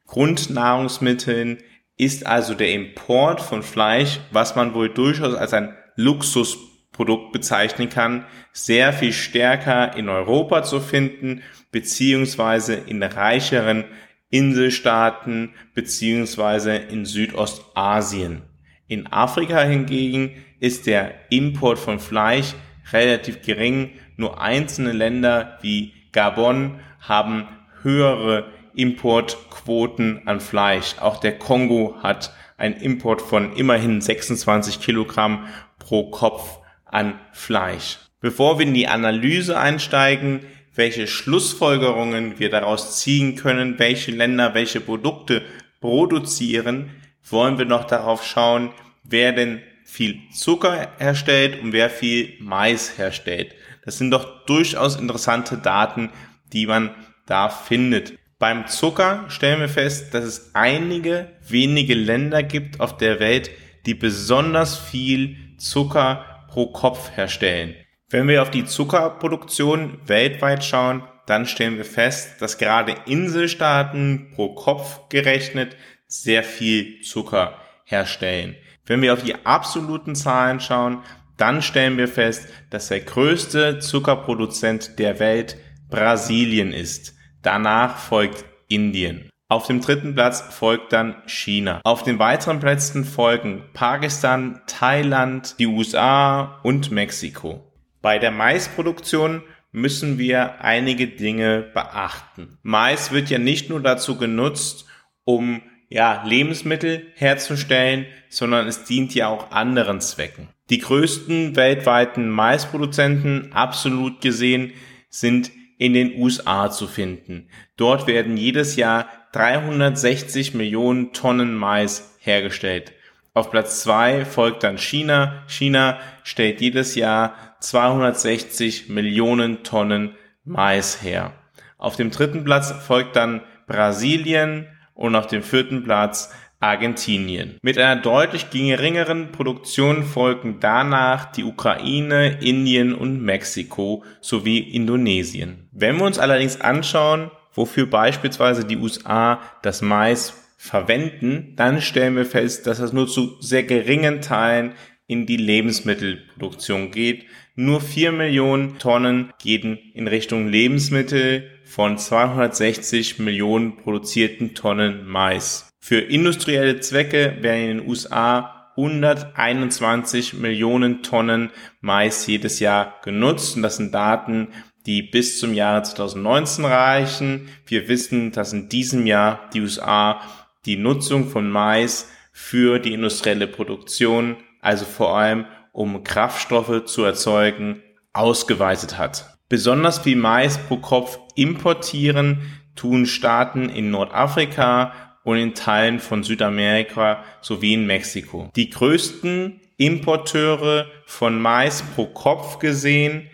Grundnahrungsmitteln 0.08 1.60
ist 1.98 2.26
also 2.26 2.54
der 2.54 2.72
Import 2.72 3.42
von 3.42 3.64
Fleisch, 3.64 4.20
was 4.32 4.56
man 4.56 4.74
wohl 4.74 4.90
durchaus 4.90 5.36
als 5.36 5.54
ein 5.54 5.76
Luxusprodukt 5.96 7.32
bezeichnen 7.32 7.90
kann, 7.90 8.26
sehr 8.52 8.94
viel 8.94 9.14
stärker 9.14 9.96
in 9.96 10.10
Europa 10.10 10.64
zu 10.64 10.80
finden 10.80 11.44
beziehungsweise 11.72 12.76
in 12.76 13.04
reicheren 13.04 13.86
Inselstaaten 14.30 15.54
beziehungsweise 15.76 16.76
in 16.76 17.06
Südostasien. 17.06 18.42
In 18.88 19.08
Afrika 19.08 19.62
hingegen 19.62 20.32
ist 20.60 20.88
der 20.88 21.14
Import 21.30 21.80
von 21.80 22.00
Fleisch 22.00 22.54
relativ 22.92 23.42
gering. 23.42 23.92
Nur 24.18 24.42
einzelne 24.42 24.92
Länder 24.92 25.58
wie 25.62 25.94
Gabon 26.12 26.80
haben 27.08 27.48
höhere 27.82 28.52
Importquoten 28.74 30.28
an 30.28 30.40
Fleisch. 30.40 30.96
Auch 31.00 31.18
der 31.20 31.38
Kongo 31.38 31.96
hat 32.02 32.34
einen 32.58 32.76
Import 32.76 33.22
von 33.22 33.54
immerhin 33.56 34.02
26 34.02 34.80
Kilogramm 34.80 35.48
pro 35.80 36.10
Kopf 36.10 36.60
an 36.86 37.20
Fleisch. 37.32 38.00
Bevor 38.20 38.58
wir 38.58 38.66
in 38.66 38.74
die 38.74 38.88
Analyse 38.88 39.60
einsteigen, 39.60 40.46
welche 40.76 41.08
Schlussfolgerungen 41.08 42.40
wir 42.40 42.50
daraus 42.50 43.00
ziehen 43.00 43.36
können, 43.36 43.78
welche 43.80 44.12
Länder 44.12 44.54
welche 44.54 44.80
Produkte 44.80 45.44
produzieren, 45.82 46.90
wollen 47.30 47.58
wir 47.58 47.66
noch 47.66 47.84
darauf 47.86 48.26
schauen, 48.26 48.72
wer 49.04 49.34
denn 49.34 49.62
viel 49.84 50.20
Zucker 50.32 50.88
herstellt 50.98 51.62
und 51.62 51.74
wer 51.74 51.90
viel 51.90 52.34
Mais 52.40 52.98
herstellt. 52.98 53.54
Das 53.86 53.98
sind 53.98 54.12
doch 54.12 54.46
durchaus 54.46 54.96
interessante 54.96 55.58
Daten, 55.58 56.10
die 56.54 56.68
man 56.68 56.92
da 57.26 57.50
findet. 57.50 58.14
Beim 58.40 58.68
Zucker 58.68 59.26
stellen 59.30 59.62
wir 59.62 59.70
fest, 59.70 60.14
dass 60.14 60.26
es 60.26 60.52
einige 60.54 61.30
wenige 61.48 61.94
Länder 61.94 62.44
gibt 62.44 62.80
auf 62.80 62.98
der 62.98 63.20
Welt, 63.20 63.50
die 63.86 63.94
besonders 63.94 64.78
viel 64.78 65.38
Zucker 65.58 66.46
pro 66.50 66.68
Kopf 66.68 67.12
herstellen. 67.16 67.76
Wenn 68.10 68.28
wir 68.28 68.42
auf 68.42 68.52
die 68.52 68.66
Zuckerproduktion 68.66 69.98
weltweit 70.06 70.64
schauen, 70.64 71.04
dann 71.26 71.46
stellen 71.46 71.78
wir 71.78 71.86
fest, 71.86 72.42
dass 72.42 72.58
gerade 72.58 72.96
Inselstaaten 73.06 74.32
pro 74.36 74.54
Kopf 74.54 75.08
gerechnet 75.10 75.78
sehr 76.06 76.44
viel 76.44 77.02
Zucker 77.02 77.58
herstellen. 77.86 78.56
Wenn 78.86 79.02
wir 79.02 79.14
auf 79.14 79.24
die 79.24 79.46
absoluten 79.46 80.16
Zahlen 80.16 80.60
schauen, 80.60 81.02
dann 81.38 81.62
stellen 81.62 81.98
wir 81.98 82.08
fest, 82.08 82.48
dass 82.70 82.90
der 82.90 83.00
größte 83.00 83.80
Zuckerproduzent 83.80 85.00
der 85.00 85.20
Welt 85.20 85.58
Brasilien 85.94 86.74
ist. 86.74 87.14
Danach 87.44 88.00
folgt 88.00 88.46
Indien. 88.68 89.30
Auf 89.48 89.68
dem 89.68 89.80
dritten 89.80 90.16
Platz 90.16 90.42
folgt 90.42 90.92
dann 90.92 91.16
China. 91.28 91.82
Auf 91.84 92.02
den 92.02 92.18
weiteren 92.18 92.60
Plätzen 92.60 93.06
folgen 93.06 93.66
Pakistan, 93.74 94.62
Thailand, 94.66 95.54
die 95.60 95.68
USA 95.68 96.60
und 96.64 96.90
Mexiko. 96.90 97.72
Bei 98.02 98.18
der 98.18 98.32
Maisproduktion 98.32 99.44
müssen 99.72 100.18
wir 100.18 100.62
einige 100.62 101.06
Dinge 101.06 101.62
beachten. 101.62 102.58
Mais 102.64 103.12
wird 103.12 103.30
ja 103.30 103.38
nicht 103.38 103.70
nur 103.70 103.80
dazu 103.80 104.18
genutzt, 104.18 104.88
um 105.26 105.62
ja, 105.90 106.24
Lebensmittel 106.26 107.06
herzustellen, 107.14 108.08
sondern 108.30 108.66
es 108.66 108.84
dient 108.86 109.14
ja 109.14 109.28
auch 109.28 109.52
anderen 109.52 110.02
Zwecken. 110.02 110.50
Die 110.72 110.80
größten 110.80 111.56
weltweiten 111.56 112.30
Maisproduzenten, 112.30 113.54
absolut 113.54 114.22
gesehen, 114.22 114.74
sind 115.12 115.52
in 115.84 115.94
den 115.94 116.16
USA 116.16 116.72
zu 116.72 116.88
finden. 116.88 117.50
Dort 117.76 118.08
werden 118.08 118.38
jedes 118.38 118.78
Jahr 118.78 119.10
360 119.34 120.54
Millionen 120.54 121.12
Tonnen 121.12 121.56
Mais 121.56 122.16
hergestellt. 122.20 122.94
Auf 123.34 123.52
Platz 123.52 123.84
zwei 123.84 124.24
folgt 124.24 124.64
dann 124.64 124.78
China. 124.78 125.44
China 125.48 126.00
stellt 126.24 126.62
jedes 126.62 126.96
Jahr 126.96 127.36
260 127.60 128.88
Millionen 128.88 129.64
Tonnen 129.64 130.16
Mais 130.46 131.04
her. 131.04 131.34
Auf 131.78 131.98
dem 131.98 132.12
dritten 132.12 132.46
Platz 132.46 132.72
folgt 132.72 133.18
dann 133.18 133.42
Brasilien 133.68 134.70
und 134.94 135.18
auf 135.18 135.28
dem 135.28 135.44
vierten 135.44 135.84
Platz 135.84 136.34
Argentinien. 136.64 137.58
Mit 137.62 137.78
einer 137.78 138.02
deutlich 138.02 138.50
geringeren 138.50 139.34
Produktion 139.34 140.04
folgen 140.04 140.58
danach 140.62 141.32
die 141.32 141.44
Ukraine, 141.44 142.40
Indien 142.42 142.96
und 142.96 143.22
Mexiko 143.22 144.04
sowie 144.22 144.60
Indonesien. 144.60 145.68
Wenn 145.74 145.98
wir 145.98 146.06
uns 146.06 146.20
allerdings 146.20 146.62
anschauen, 146.62 147.32
wofür 147.54 147.86
beispielsweise 147.86 148.64
die 148.64 148.78
USA 148.78 149.42
das 149.62 149.82
Mais 149.82 150.34
verwenden, 150.58 151.54
dann 151.58 151.82
stellen 151.82 152.16
wir 152.16 152.26
fest, 152.26 152.66
dass 152.66 152.78
das 152.78 152.94
nur 152.94 153.08
zu 153.08 153.36
sehr 153.42 153.64
geringen 153.64 154.22
Teilen 154.22 154.72
in 155.06 155.26
die 155.26 155.38
Lebensmittelproduktion 155.38 156.92
geht. 156.92 157.26
Nur 157.56 157.82
4 157.82 158.14
Millionen 158.14 158.80
Tonnen 158.80 159.34
gehen 159.38 159.78
in 159.94 160.08
Richtung 160.08 160.48
Lebensmittel 160.48 161.50
von 161.66 161.98
260 161.98 163.20
Millionen 163.20 163.76
produzierten 163.76 164.56
Tonnen 164.56 165.06
Mais. 165.06 165.73
Für 165.86 166.00
industrielle 166.00 166.80
Zwecke 166.80 167.40
werden 167.42 167.62
in 167.70 167.78
den 167.80 167.90
USA 167.90 168.72
121 168.78 170.34
Millionen 170.34 171.04
Tonnen 171.04 171.52
Mais 171.82 172.26
jedes 172.26 172.62
Jahr 172.62 173.02
genutzt. 173.04 173.58
Und 173.58 173.64
das 173.64 173.76
sind 173.76 173.94
Daten, 173.94 174.48
die 174.86 175.02
bis 175.02 175.42
zum 175.42 175.54
Jahre 175.54 175.84
2019 175.84 176.64
reichen. 176.64 177.50
Wir 177.66 177.90
wissen, 177.90 178.32
dass 178.32 178.54
in 178.54 178.70
diesem 178.70 179.06
Jahr 179.06 179.50
die 179.54 179.60
USA 179.60 180.22
die 180.66 180.78
Nutzung 180.78 181.28
von 181.28 181.52
Mais 181.52 182.10
für 182.32 182.80
die 182.80 182.94
industrielle 182.94 183.48
Produktion, 183.48 184.38
also 184.62 184.86
vor 184.86 185.18
allem 185.18 185.48
um 185.74 186.02
Kraftstoffe 186.06 186.86
zu 186.86 187.04
erzeugen, 187.04 187.84
ausgeweitet 188.14 188.98
hat. 188.98 189.38
Besonders 189.50 190.00
viel 190.00 190.16
Mais 190.16 190.58
pro 190.60 190.78
Kopf 190.78 191.20
importieren 191.36 192.40
tun 192.74 193.06
Staaten 193.06 193.68
in 193.68 193.92
Nordafrika 193.92 194.94
und 195.24 195.38
in 195.38 195.54
Teilen 195.54 196.00
von 196.00 196.24
Südamerika 196.24 197.24
sowie 197.42 197.74
in 197.74 197.86
Mexiko. 197.86 198.50
Die 198.56 198.70
größten 198.70 199.62
Importeure 199.78 200.88
von 201.06 201.42
Mais 201.42 201.84
pro 201.96 202.06
Kopf 202.08 202.60
gesehen 202.60 203.30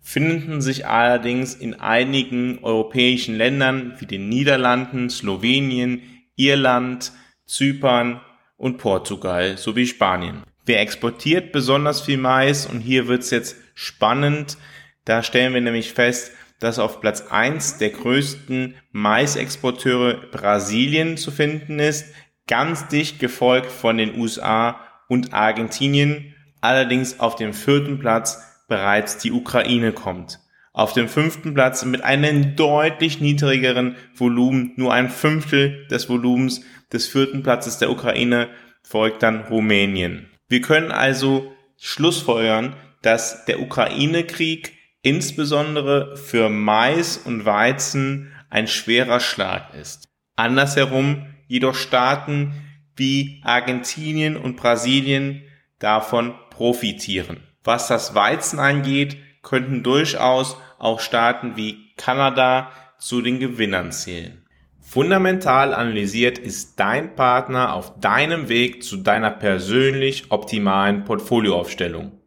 finden 0.00 0.60
sich 0.60 0.86
allerdings 0.86 1.54
in 1.54 1.74
einigen 1.80 2.58
europäischen 2.62 3.36
Ländern 3.36 3.94
wie 3.98 4.06
den 4.06 4.28
Niederlanden, 4.28 5.08
Slowenien, 5.08 6.02
Irland, 6.36 7.12
Zypern 7.46 8.20
und 8.56 8.78
Portugal 8.78 9.56
sowie 9.56 9.86
Spanien. 9.86 10.42
Wer 10.66 10.80
exportiert 10.80 11.52
besonders 11.52 12.02
viel 12.02 12.18
Mais? 12.18 12.66
Und 12.66 12.80
hier 12.80 13.08
wird's 13.08 13.30
jetzt 13.30 13.56
spannend. 13.74 14.56
Da 15.04 15.22
stellen 15.22 15.52
wir 15.52 15.60
nämlich 15.60 15.92
fest, 15.92 16.32
dass 16.64 16.78
auf 16.78 17.02
Platz 17.02 17.26
eins 17.28 17.76
der 17.76 17.90
größten 17.90 18.74
Maisexporteure 18.90 20.14
Brasilien 20.32 21.18
zu 21.18 21.30
finden 21.30 21.78
ist, 21.78 22.06
ganz 22.46 22.88
dicht 22.88 23.18
gefolgt 23.18 23.70
von 23.70 23.98
den 23.98 24.18
USA 24.18 24.80
und 25.10 25.34
Argentinien, 25.34 26.34
allerdings 26.62 27.20
auf 27.20 27.36
dem 27.36 27.52
vierten 27.52 27.98
Platz 27.98 28.42
bereits 28.66 29.18
die 29.18 29.30
Ukraine 29.30 29.92
kommt. 29.92 30.40
Auf 30.72 30.94
dem 30.94 31.08
fünften 31.08 31.52
Platz 31.52 31.84
mit 31.84 32.02
einem 32.02 32.56
deutlich 32.56 33.20
niedrigeren 33.20 33.96
Volumen, 34.14 34.72
nur 34.76 34.94
ein 34.94 35.10
Fünftel 35.10 35.86
des 35.88 36.08
Volumens 36.08 36.62
des 36.90 37.06
vierten 37.06 37.42
Platzes 37.42 37.76
der 37.76 37.90
Ukraine, 37.90 38.48
folgt 38.82 39.22
dann 39.22 39.42
Rumänien. 39.42 40.30
Wir 40.48 40.62
können 40.62 40.92
also 40.92 41.52
schlussfolgern, 41.76 42.74
dass 43.02 43.44
der 43.44 43.60
Ukraine-Krieg 43.60 44.72
insbesondere 45.04 46.16
für 46.16 46.48
Mais 46.48 47.18
und 47.18 47.44
Weizen 47.44 48.32
ein 48.50 48.66
schwerer 48.66 49.20
Schlag 49.20 49.74
ist. 49.74 50.08
Andersherum 50.34 51.26
jedoch 51.46 51.74
Staaten 51.74 52.54
wie 52.96 53.40
Argentinien 53.44 54.36
und 54.36 54.56
Brasilien 54.56 55.42
davon 55.78 56.34
profitieren. 56.50 57.40
Was 57.62 57.86
das 57.88 58.14
Weizen 58.14 58.58
angeht, 58.58 59.18
könnten 59.42 59.82
durchaus 59.82 60.56
auch 60.78 61.00
Staaten 61.00 61.56
wie 61.56 61.92
Kanada 61.96 62.70
zu 62.98 63.20
den 63.20 63.38
Gewinnern 63.40 63.92
zählen. 63.92 64.44
Fundamental 64.80 65.74
analysiert 65.74 66.38
ist 66.38 66.78
dein 66.80 67.14
Partner 67.14 67.74
auf 67.74 67.98
deinem 68.00 68.48
Weg 68.48 68.82
zu 68.82 68.98
deiner 68.98 69.30
persönlich 69.30 70.30
optimalen 70.30 71.04
Portfolioaufstellung. 71.04 72.12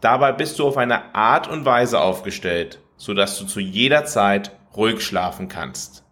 Dabei 0.00 0.32
bist 0.32 0.58
du 0.58 0.66
auf 0.66 0.76
eine 0.76 1.14
Art 1.14 1.46
und 1.48 1.64
Weise 1.64 2.00
aufgestellt, 2.00 2.80
sodass 2.96 3.38
du 3.38 3.46
zu 3.46 3.60
jeder 3.60 4.06
Zeit 4.06 4.50
ruhig 4.76 5.02
schlafen 5.02 5.46
kannst. 5.48 6.04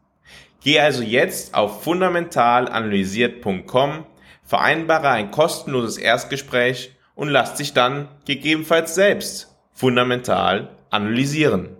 Geh 0.63 0.79
also 0.81 1.03
jetzt 1.03 1.55
auf 1.55 1.83
fundamentalanalysiert.com, 1.85 4.05
vereinbare 4.45 5.09
ein 5.11 5.31
kostenloses 5.31 5.97
Erstgespräch 5.97 6.93
und 7.15 7.29
lass 7.29 7.55
dich 7.55 7.73
dann 7.73 8.09
gegebenenfalls 8.27 8.95
selbst 8.95 9.57
fundamental 9.73 10.77
analysieren. 10.91 11.71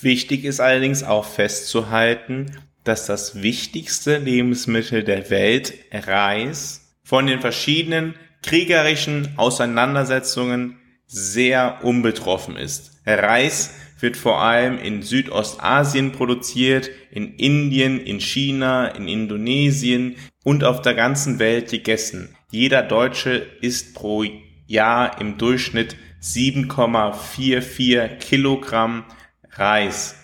Wichtig 0.00 0.44
ist 0.44 0.60
allerdings 0.60 1.04
auch 1.04 1.24
festzuhalten, 1.24 2.58
dass 2.82 3.06
das 3.06 3.42
wichtigste 3.42 4.18
Lebensmittel 4.18 5.04
der 5.04 5.30
Welt, 5.30 5.74
Reis, 5.92 6.96
von 7.04 7.26
den 7.26 7.40
verschiedenen 7.40 8.16
kriegerischen 8.42 9.34
Auseinandersetzungen 9.36 10.80
sehr 11.14 11.78
unbetroffen 11.82 12.56
ist. 12.56 13.00
Reis 13.06 13.74
wird 14.00 14.16
vor 14.16 14.40
allem 14.40 14.78
in 14.78 15.02
Südostasien 15.02 16.10
produziert, 16.12 16.90
in 17.10 17.34
Indien, 17.36 18.00
in 18.00 18.20
China, 18.20 18.88
in 18.88 19.06
Indonesien 19.06 20.16
und 20.42 20.64
auf 20.64 20.82
der 20.82 20.94
ganzen 20.94 21.38
Welt 21.38 21.70
gegessen. 21.70 22.36
Jeder 22.50 22.82
Deutsche 22.82 23.46
isst 23.60 23.94
pro 23.94 24.24
Jahr 24.66 25.20
im 25.20 25.38
Durchschnitt 25.38 25.96
7,44 26.20 28.08
Kilogramm 28.18 29.04
Reis. 29.52 30.16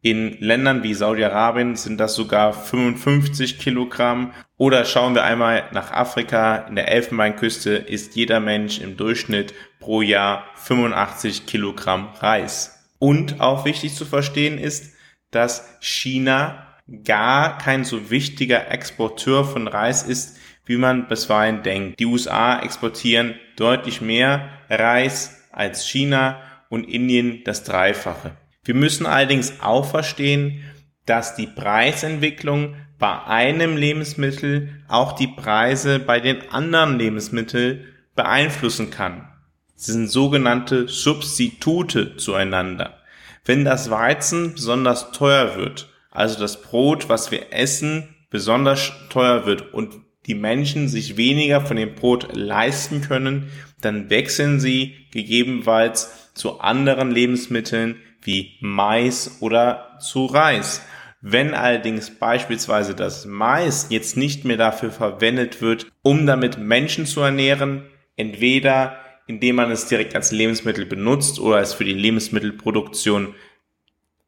In 0.00 0.36
Ländern 0.38 0.84
wie 0.84 0.94
Saudi-Arabien 0.94 1.74
sind 1.74 1.98
das 1.98 2.14
sogar 2.14 2.52
55 2.52 3.58
Kilogramm. 3.58 4.32
Oder 4.56 4.84
schauen 4.84 5.14
wir 5.14 5.24
einmal 5.24 5.64
nach 5.72 5.90
Afrika. 5.90 6.58
In 6.68 6.76
der 6.76 6.88
Elfenbeinküste 6.88 7.72
isst 7.72 8.14
jeder 8.14 8.38
Mensch 8.38 8.78
im 8.78 8.96
Durchschnitt 8.96 9.54
pro 9.80 10.00
Jahr 10.02 10.44
85 10.54 11.46
Kilogramm 11.46 12.10
Reis. 12.20 12.86
Und 13.00 13.40
auch 13.40 13.64
wichtig 13.64 13.94
zu 13.94 14.04
verstehen 14.04 14.58
ist, 14.58 14.94
dass 15.30 15.76
China 15.80 16.66
gar 17.04 17.58
kein 17.58 17.84
so 17.84 18.10
wichtiger 18.10 18.70
Exporteur 18.70 19.44
von 19.44 19.68
Reis 19.68 20.02
ist, 20.04 20.38
wie 20.64 20.76
man 20.76 21.08
bisweilen 21.08 21.62
denkt. 21.62 21.98
Die 21.98 22.06
USA 22.06 22.60
exportieren 22.60 23.34
deutlich 23.56 24.00
mehr 24.00 24.48
Reis 24.70 25.48
als 25.50 25.88
China 25.88 26.40
und 26.68 26.84
Indien 26.84 27.42
das 27.44 27.64
Dreifache. 27.64 28.32
Wir 28.64 28.74
müssen 28.74 29.06
allerdings 29.06 29.60
auch 29.60 29.86
verstehen, 29.86 30.62
dass 31.06 31.36
die 31.36 31.46
Preisentwicklung 31.46 32.76
bei 32.98 33.22
einem 33.24 33.76
Lebensmittel 33.76 34.82
auch 34.88 35.12
die 35.12 35.28
Preise 35.28 35.98
bei 35.98 36.20
den 36.20 36.50
anderen 36.50 36.98
Lebensmitteln 36.98 37.84
beeinflussen 38.14 38.90
kann. 38.90 39.28
Sie 39.74 39.92
sind 39.92 40.10
sogenannte 40.10 40.88
Substitute 40.88 42.16
zueinander. 42.16 42.98
Wenn 43.44 43.64
das 43.64 43.90
Weizen 43.90 44.54
besonders 44.54 45.12
teuer 45.12 45.56
wird, 45.56 45.88
also 46.10 46.38
das 46.38 46.60
Brot, 46.60 47.08
was 47.08 47.30
wir 47.30 47.52
essen, 47.52 48.16
besonders 48.28 48.92
teuer 49.08 49.46
wird 49.46 49.72
und 49.72 49.94
die 50.28 50.34
Menschen 50.34 50.88
sich 50.88 51.16
weniger 51.16 51.62
von 51.62 51.76
dem 51.76 51.94
Brot 51.94 52.28
leisten 52.36 53.00
können, 53.00 53.50
dann 53.80 54.10
wechseln 54.10 54.60
sie 54.60 54.94
gegebenenfalls 55.10 56.32
zu 56.34 56.60
anderen 56.60 57.10
Lebensmitteln 57.10 57.96
wie 58.22 58.58
Mais 58.60 59.38
oder 59.40 59.98
zu 60.00 60.26
Reis. 60.26 60.82
Wenn 61.20 61.54
allerdings 61.54 62.10
beispielsweise 62.10 62.94
das 62.94 63.26
Mais 63.26 63.86
jetzt 63.90 64.16
nicht 64.16 64.44
mehr 64.44 64.58
dafür 64.58 64.92
verwendet 64.92 65.62
wird, 65.62 65.90
um 66.02 66.26
damit 66.26 66.58
Menschen 66.58 67.06
zu 67.06 67.22
ernähren, 67.22 67.86
entweder 68.16 68.98
indem 69.26 69.56
man 69.56 69.70
es 69.70 69.86
direkt 69.86 70.14
als 70.14 70.30
Lebensmittel 70.30 70.86
benutzt 70.86 71.40
oder 71.40 71.60
es 71.60 71.74
für 71.74 71.84
die 71.84 71.92
Lebensmittelproduktion 71.92 73.34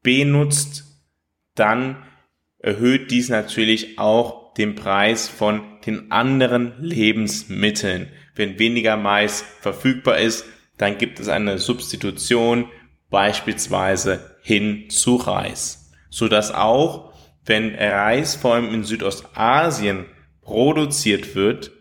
benutzt, 0.02 0.84
dann 1.54 2.02
erhöht 2.58 3.10
dies 3.10 3.28
natürlich 3.28 3.98
auch 3.98 4.39
den 4.60 4.74
Preis 4.74 5.28
von 5.28 5.62
den 5.86 6.12
anderen 6.12 6.74
Lebensmitteln. 6.80 8.08
wenn 8.36 8.58
weniger 8.58 8.96
Mais 8.96 9.44
verfügbar 9.60 10.18
ist, 10.18 10.46
dann 10.78 10.96
gibt 10.96 11.20
es 11.20 11.28
eine 11.28 11.58
Substitution 11.58 12.70
beispielsweise 13.10 14.36
hin 14.42 14.88
zu 14.88 15.16
Reis, 15.16 15.90
so 16.08 16.28
dass 16.28 16.52
auch 16.52 17.12
wenn 17.44 17.74
Reis 17.74 18.36
vor 18.36 18.54
allem 18.54 18.72
in 18.72 18.84
Südostasien 18.84 20.06
produziert 20.42 21.34
wird, 21.34 21.72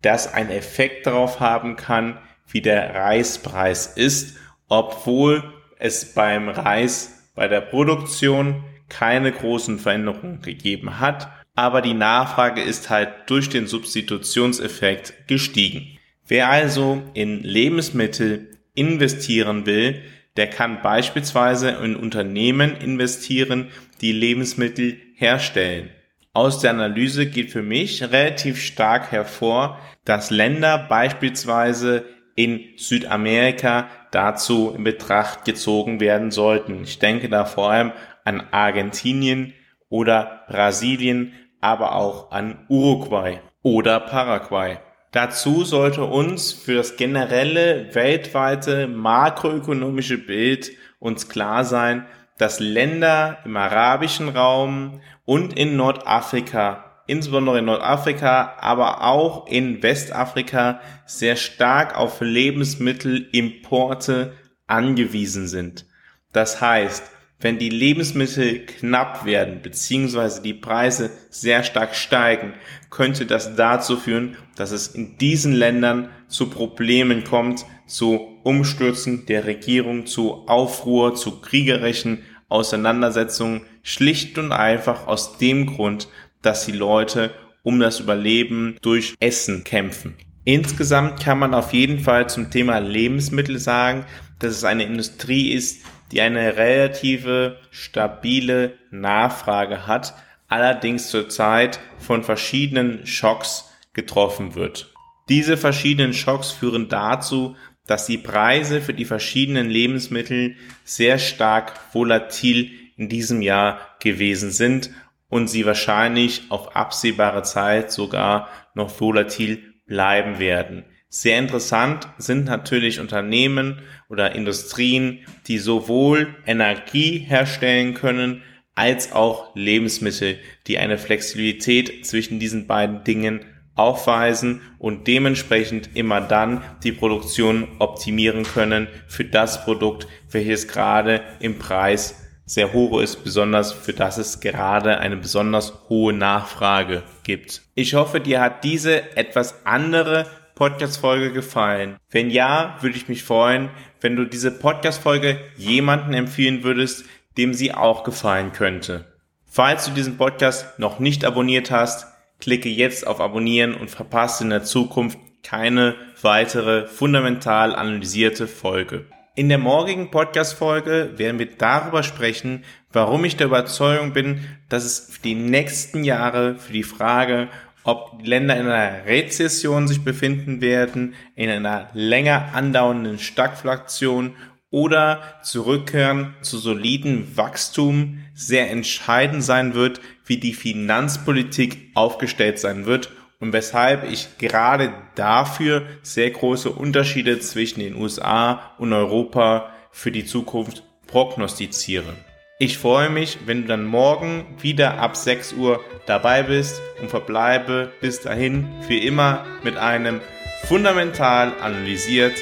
das 0.00 0.32
einen 0.32 0.50
Effekt 0.50 1.06
darauf 1.06 1.40
haben 1.40 1.76
kann, 1.76 2.18
wie 2.46 2.60
der 2.60 2.94
Reispreis 2.94 3.86
ist, 3.86 4.36
obwohl 4.68 5.42
es 5.78 6.14
beim 6.14 6.48
Reis 6.48 7.30
bei 7.34 7.48
der 7.48 7.60
Produktion 7.60 8.64
keine 8.88 9.32
großen 9.32 9.78
Veränderungen 9.78 10.40
gegeben 10.40 11.00
hat, 11.00 11.28
aber 11.54 11.82
die 11.82 11.94
Nachfrage 11.94 12.62
ist 12.62 12.90
halt 12.90 13.10
durch 13.26 13.48
den 13.48 13.66
Substitutionseffekt 13.66 15.28
gestiegen. 15.28 15.98
Wer 16.26 16.48
also 16.50 17.02
in 17.14 17.42
Lebensmittel 17.42 18.50
investieren 18.74 19.66
will, 19.66 20.02
der 20.36 20.48
kann 20.48 20.82
beispielsweise 20.82 21.70
in 21.70 21.94
Unternehmen 21.94 22.76
investieren, 22.76 23.68
die 24.00 24.12
Lebensmittel 24.12 24.96
herstellen. 25.14 25.90
Aus 26.32 26.58
der 26.58 26.70
Analyse 26.70 27.26
geht 27.26 27.52
für 27.52 27.62
mich 27.62 28.02
relativ 28.02 28.60
stark 28.60 29.12
hervor, 29.12 29.78
dass 30.04 30.30
Länder 30.30 30.78
beispielsweise 30.88 32.04
in 32.34 32.64
Südamerika 32.76 33.88
dazu 34.10 34.74
in 34.76 34.82
Betracht 34.82 35.44
gezogen 35.44 36.00
werden 36.00 36.32
sollten. 36.32 36.82
Ich 36.82 36.98
denke 36.98 37.28
da 37.28 37.44
vor 37.44 37.70
allem 37.70 37.92
an 38.24 38.42
Argentinien 38.50 39.52
oder 39.88 40.44
Brasilien, 40.48 41.32
aber 41.64 41.96
auch 41.96 42.30
an 42.30 42.66
Uruguay 42.68 43.40
oder 43.62 43.98
Paraguay. 43.98 44.76
Dazu 45.12 45.64
sollte 45.64 46.04
uns 46.04 46.52
für 46.52 46.74
das 46.74 46.96
generelle 46.96 47.94
weltweite 47.94 48.86
makroökonomische 48.86 50.18
Bild 50.18 50.72
uns 50.98 51.30
klar 51.30 51.64
sein, 51.64 52.04
dass 52.36 52.60
Länder 52.60 53.38
im 53.46 53.56
arabischen 53.56 54.28
Raum 54.28 55.00
und 55.24 55.58
in 55.58 55.76
Nordafrika, 55.76 57.00
insbesondere 57.06 57.60
in 57.60 57.64
Nordafrika, 57.64 58.56
aber 58.60 59.02
auch 59.02 59.46
in 59.46 59.82
Westafrika 59.82 60.80
sehr 61.06 61.36
stark 61.36 61.96
auf 61.96 62.20
Lebensmittelimporte 62.20 64.34
angewiesen 64.66 65.48
sind. 65.48 65.86
Das 66.34 66.60
heißt, 66.60 67.13
wenn 67.44 67.58
die 67.58 67.68
Lebensmittel 67.68 68.60
knapp 68.60 69.26
werden 69.26 69.60
beziehungsweise 69.60 70.40
die 70.40 70.54
Preise 70.54 71.10
sehr 71.28 71.62
stark 71.62 71.94
steigen, 71.94 72.54
könnte 72.88 73.26
das 73.26 73.54
dazu 73.54 73.98
führen, 73.98 74.38
dass 74.56 74.70
es 74.70 74.86
in 74.86 75.18
diesen 75.18 75.52
Ländern 75.52 76.08
zu 76.26 76.48
Problemen 76.48 77.22
kommt, 77.22 77.66
zu 77.86 78.38
Umstürzen 78.44 79.26
der 79.26 79.44
Regierung, 79.44 80.06
zu 80.06 80.48
Aufruhr, 80.48 81.16
zu 81.16 81.42
kriegerischen 81.42 82.22
Auseinandersetzungen, 82.48 83.60
schlicht 83.82 84.38
und 84.38 84.50
einfach 84.50 85.06
aus 85.06 85.36
dem 85.36 85.66
Grund, 85.66 86.08
dass 86.40 86.64
die 86.64 86.72
Leute 86.72 87.30
um 87.62 87.78
das 87.78 88.00
Überleben 88.00 88.78
durch 88.80 89.16
Essen 89.20 89.64
kämpfen. 89.64 90.14
Insgesamt 90.46 91.20
kann 91.22 91.38
man 91.38 91.52
auf 91.52 91.74
jeden 91.74 91.98
Fall 91.98 92.28
zum 92.28 92.50
Thema 92.50 92.78
Lebensmittel 92.78 93.58
sagen, 93.58 94.06
dass 94.38 94.52
es 94.52 94.64
eine 94.64 94.84
Industrie 94.84 95.52
ist, 95.52 95.84
die 96.12 96.20
eine 96.20 96.56
relative 96.56 97.58
stabile 97.70 98.74
Nachfrage 98.90 99.86
hat, 99.86 100.14
allerdings 100.48 101.08
zurzeit 101.08 101.80
von 101.98 102.22
verschiedenen 102.22 103.06
Schocks 103.06 103.70
getroffen 103.92 104.54
wird. 104.54 104.92
Diese 105.28 105.56
verschiedenen 105.56 106.12
Schocks 106.12 106.50
führen 106.50 106.88
dazu, 106.88 107.56
dass 107.86 108.06
die 108.06 108.18
Preise 108.18 108.80
für 108.80 108.94
die 108.94 109.04
verschiedenen 109.04 109.68
Lebensmittel 109.68 110.56
sehr 110.84 111.18
stark 111.18 111.74
volatil 111.92 112.70
in 112.96 113.08
diesem 113.08 113.42
Jahr 113.42 113.78
gewesen 114.00 114.50
sind 114.50 114.90
und 115.28 115.48
sie 115.48 115.66
wahrscheinlich 115.66 116.42
auf 116.50 116.76
absehbare 116.76 117.42
Zeit 117.42 117.90
sogar 117.90 118.48
noch 118.74 119.00
volatil 119.00 119.74
bleiben 119.86 120.38
werden. 120.38 120.84
Sehr 121.16 121.38
interessant 121.38 122.08
sind 122.18 122.46
natürlich 122.46 122.98
Unternehmen 122.98 123.82
oder 124.08 124.34
Industrien, 124.34 125.20
die 125.46 125.58
sowohl 125.58 126.34
Energie 126.44 127.18
herstellen 127.18 127.94
können, 127.94 128.42
als 128.74 129.12
auch 129.12 129.54
Lebensmittel, 129.54 130.40
die 130.66 130.76
eine 130.76 130.98
Flexibilität 130.98 132.04
zwischen 132.04 132.40
diesen 132.40 132.66
beiden 132.66 133.04
Dingen 133.04 133.44
aufweisen 133.76 134.60
und 134.80 135.06
dementsprechend 135.06 135.90
immer 135.94 136.20
dann 136.20 136.64
die 136.82 136.90
Produktion 136.90 137.68
optimieren 137.78 138.42
können 138.42 138.88
für 139.06 139.24
das 139.24 139.64
Produkt, 139.64 140.08
welches 140.32 140.66
gerade 140.66 141.22
im 141.38 141.60
Preis 141.60 142.24
sehr 142.44 142.72
hoch 142.72 143.00
ist, 143.00 143.22
besonders 143.22 143.72
für 143.72 143.92
das 143.92 144.18
es 144.18 144.40
gerade 144.40 144.98
eine 144.98 145.16
besonders 145.16 145.88
hohe 145.88 146.12
Nachfrage 146.12 147.04
gibt. 147.22 147.62
Ich 147.76 147.94
hoffe, 147.94 148.18
dir 148.18 148.40
hat 148.40 148.64
diese 148.64 149.16
etwas 149.16 149.64
andere 149.64 150.26
Podcast-Folge 150.54 151.32
gefallen? 151.32 151.96
Wenn 152.10 152.30
ja, 152.30 152.76
würde 152.80 152.96
ich 152.96 153.08
mich 153.08 153.24
freuen, 153.24 153.70
wenn 154.00 154.14
du 154.14 154.24
diese 154.24 154.52
Podcast-Folge 154.52 155.40
jemanden 155.56 156.14
empfehlen 156.14 156.62
würdest, 156.62 157.04
dem 157.36 157.54
sie 157.54 157.74
auch 157.74 158.04
gefallen 158.04 158.52
könnte. 158.52 159.04
Falls 159.44 159.86
du 159.86 159.90
diesen 159.90 160.16
Podcast 160.16 160.78
noch 160.78 160.98
nicht 160.98 161.24
abonniert 161.24 161.70
hast, 161.70 162.06
klicke 162.40 162.68
jetzt 162.68 163.06
auf 163.06 163.20
Abonnieren 163.20 163.74
und 163.74 163.90
verpasse 163.90 164.44
in 164.44 164.50
der 164.50 164.62
Zukunft 164.62 165.18
keine 165.42 165.96
weitere 166.22 166.86
fundamental 166.86 167.74
analysierte 167.74 168.46
Folge. 168.46 169.06
In 169.36 169.48
der 169.48 169.58
morgigen 169.58 170.12
Podcast-Folge 170.12 171.14
werden 171.16 171.40
wir 171.40 171.46
darüber 171.46 172.04
sprechen, 172.04 172.62
warum 172.92 173.24
ich 173.24 173.36
der 173.36 173.48
Überzeugung 173.48 174.12
bin, 174.12 174.44
dass 174.68 174.84
es 174.84 175.10
für 175.10 175.22
die 175.22 175.34
nächsten 175.34 176.04
Jahre 176.04 176.56
für 176.56 176.72
die 176.72 176.84
Frage, 176.84 177.48
ob 177.84 178.20
Länder 178.22 178.56
in 178.56 178.66
einer 178.66 179.06
Rezession 179.06 179.86
sich 179.86 180.02
befinden 180.02 180.60
werden, 180.60 181.14
in 181.36 181.50
einer 181.50 181.90
länger 181.92 182.50
andauernden 182.54 183.18
Stagflation 183.18 184.34
oder 184.70 185.22
zurückkehren 185.42 186.34
zu 186.42 186.58
soliden 186.58 187.36
Wachstum 187.36 188.24
sehr 188.34 188.70
entscheidend 188.70 189.44
sein 189.44 189.74
wird, 189.74 190.00
wie 190.26 190.38
die 190.38 190.54
Finanzpolitik 190.54 191.92
aufgestellt 191.94 192.58
sein 192.58 192.86
wird 192.86 193.10
und 193.38 193.52
weshalb 193.52 194.10
ich 194.10 194.38
gerade 194.38 194.92
dafür 195.14 195.82
sehr 196.02 196.30
große 196.30 196.70
Unterschiede 196.70 197.38
zwischen 197.38 197.80
den 197.80 197.94
USA 197.94 198.72
und 198.78 198.92
Europa 198.92 199.70
für 199.92 200.10
die 200.10 200.24
Zukunft 200.24 200.82
prognostiziere. 201.06 202.14
Ich 202.56 202.78
freue 202.78 203.10
mich, 203.10 203.38
wenn 203.46 203.62
du 203.62 203.68
dann 203.68 203.84
morgen 203.84 204.46
wieder 204.60 204.98
ab 204.98 205.16
6 205.16 205.54
Uhr 205.54 205.84
dabei 206.06 206.44
bist 206.44 206.80
und 207.00 207.10
verbleibe 207.10 207.90
bis 208.00 208.20
dahin 208.20 208.68
für 208.86 208.94
immer 208.94 209.44
mit 209.64 209.76
einem 209.76 210.20
fundamental 210.68 211.52
analysiert, 211.60 212.34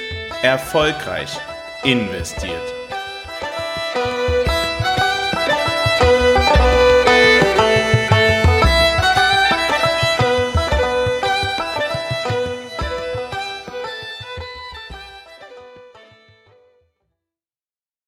erfolgreich 0.43 1.39
investiert. 1.83 2.82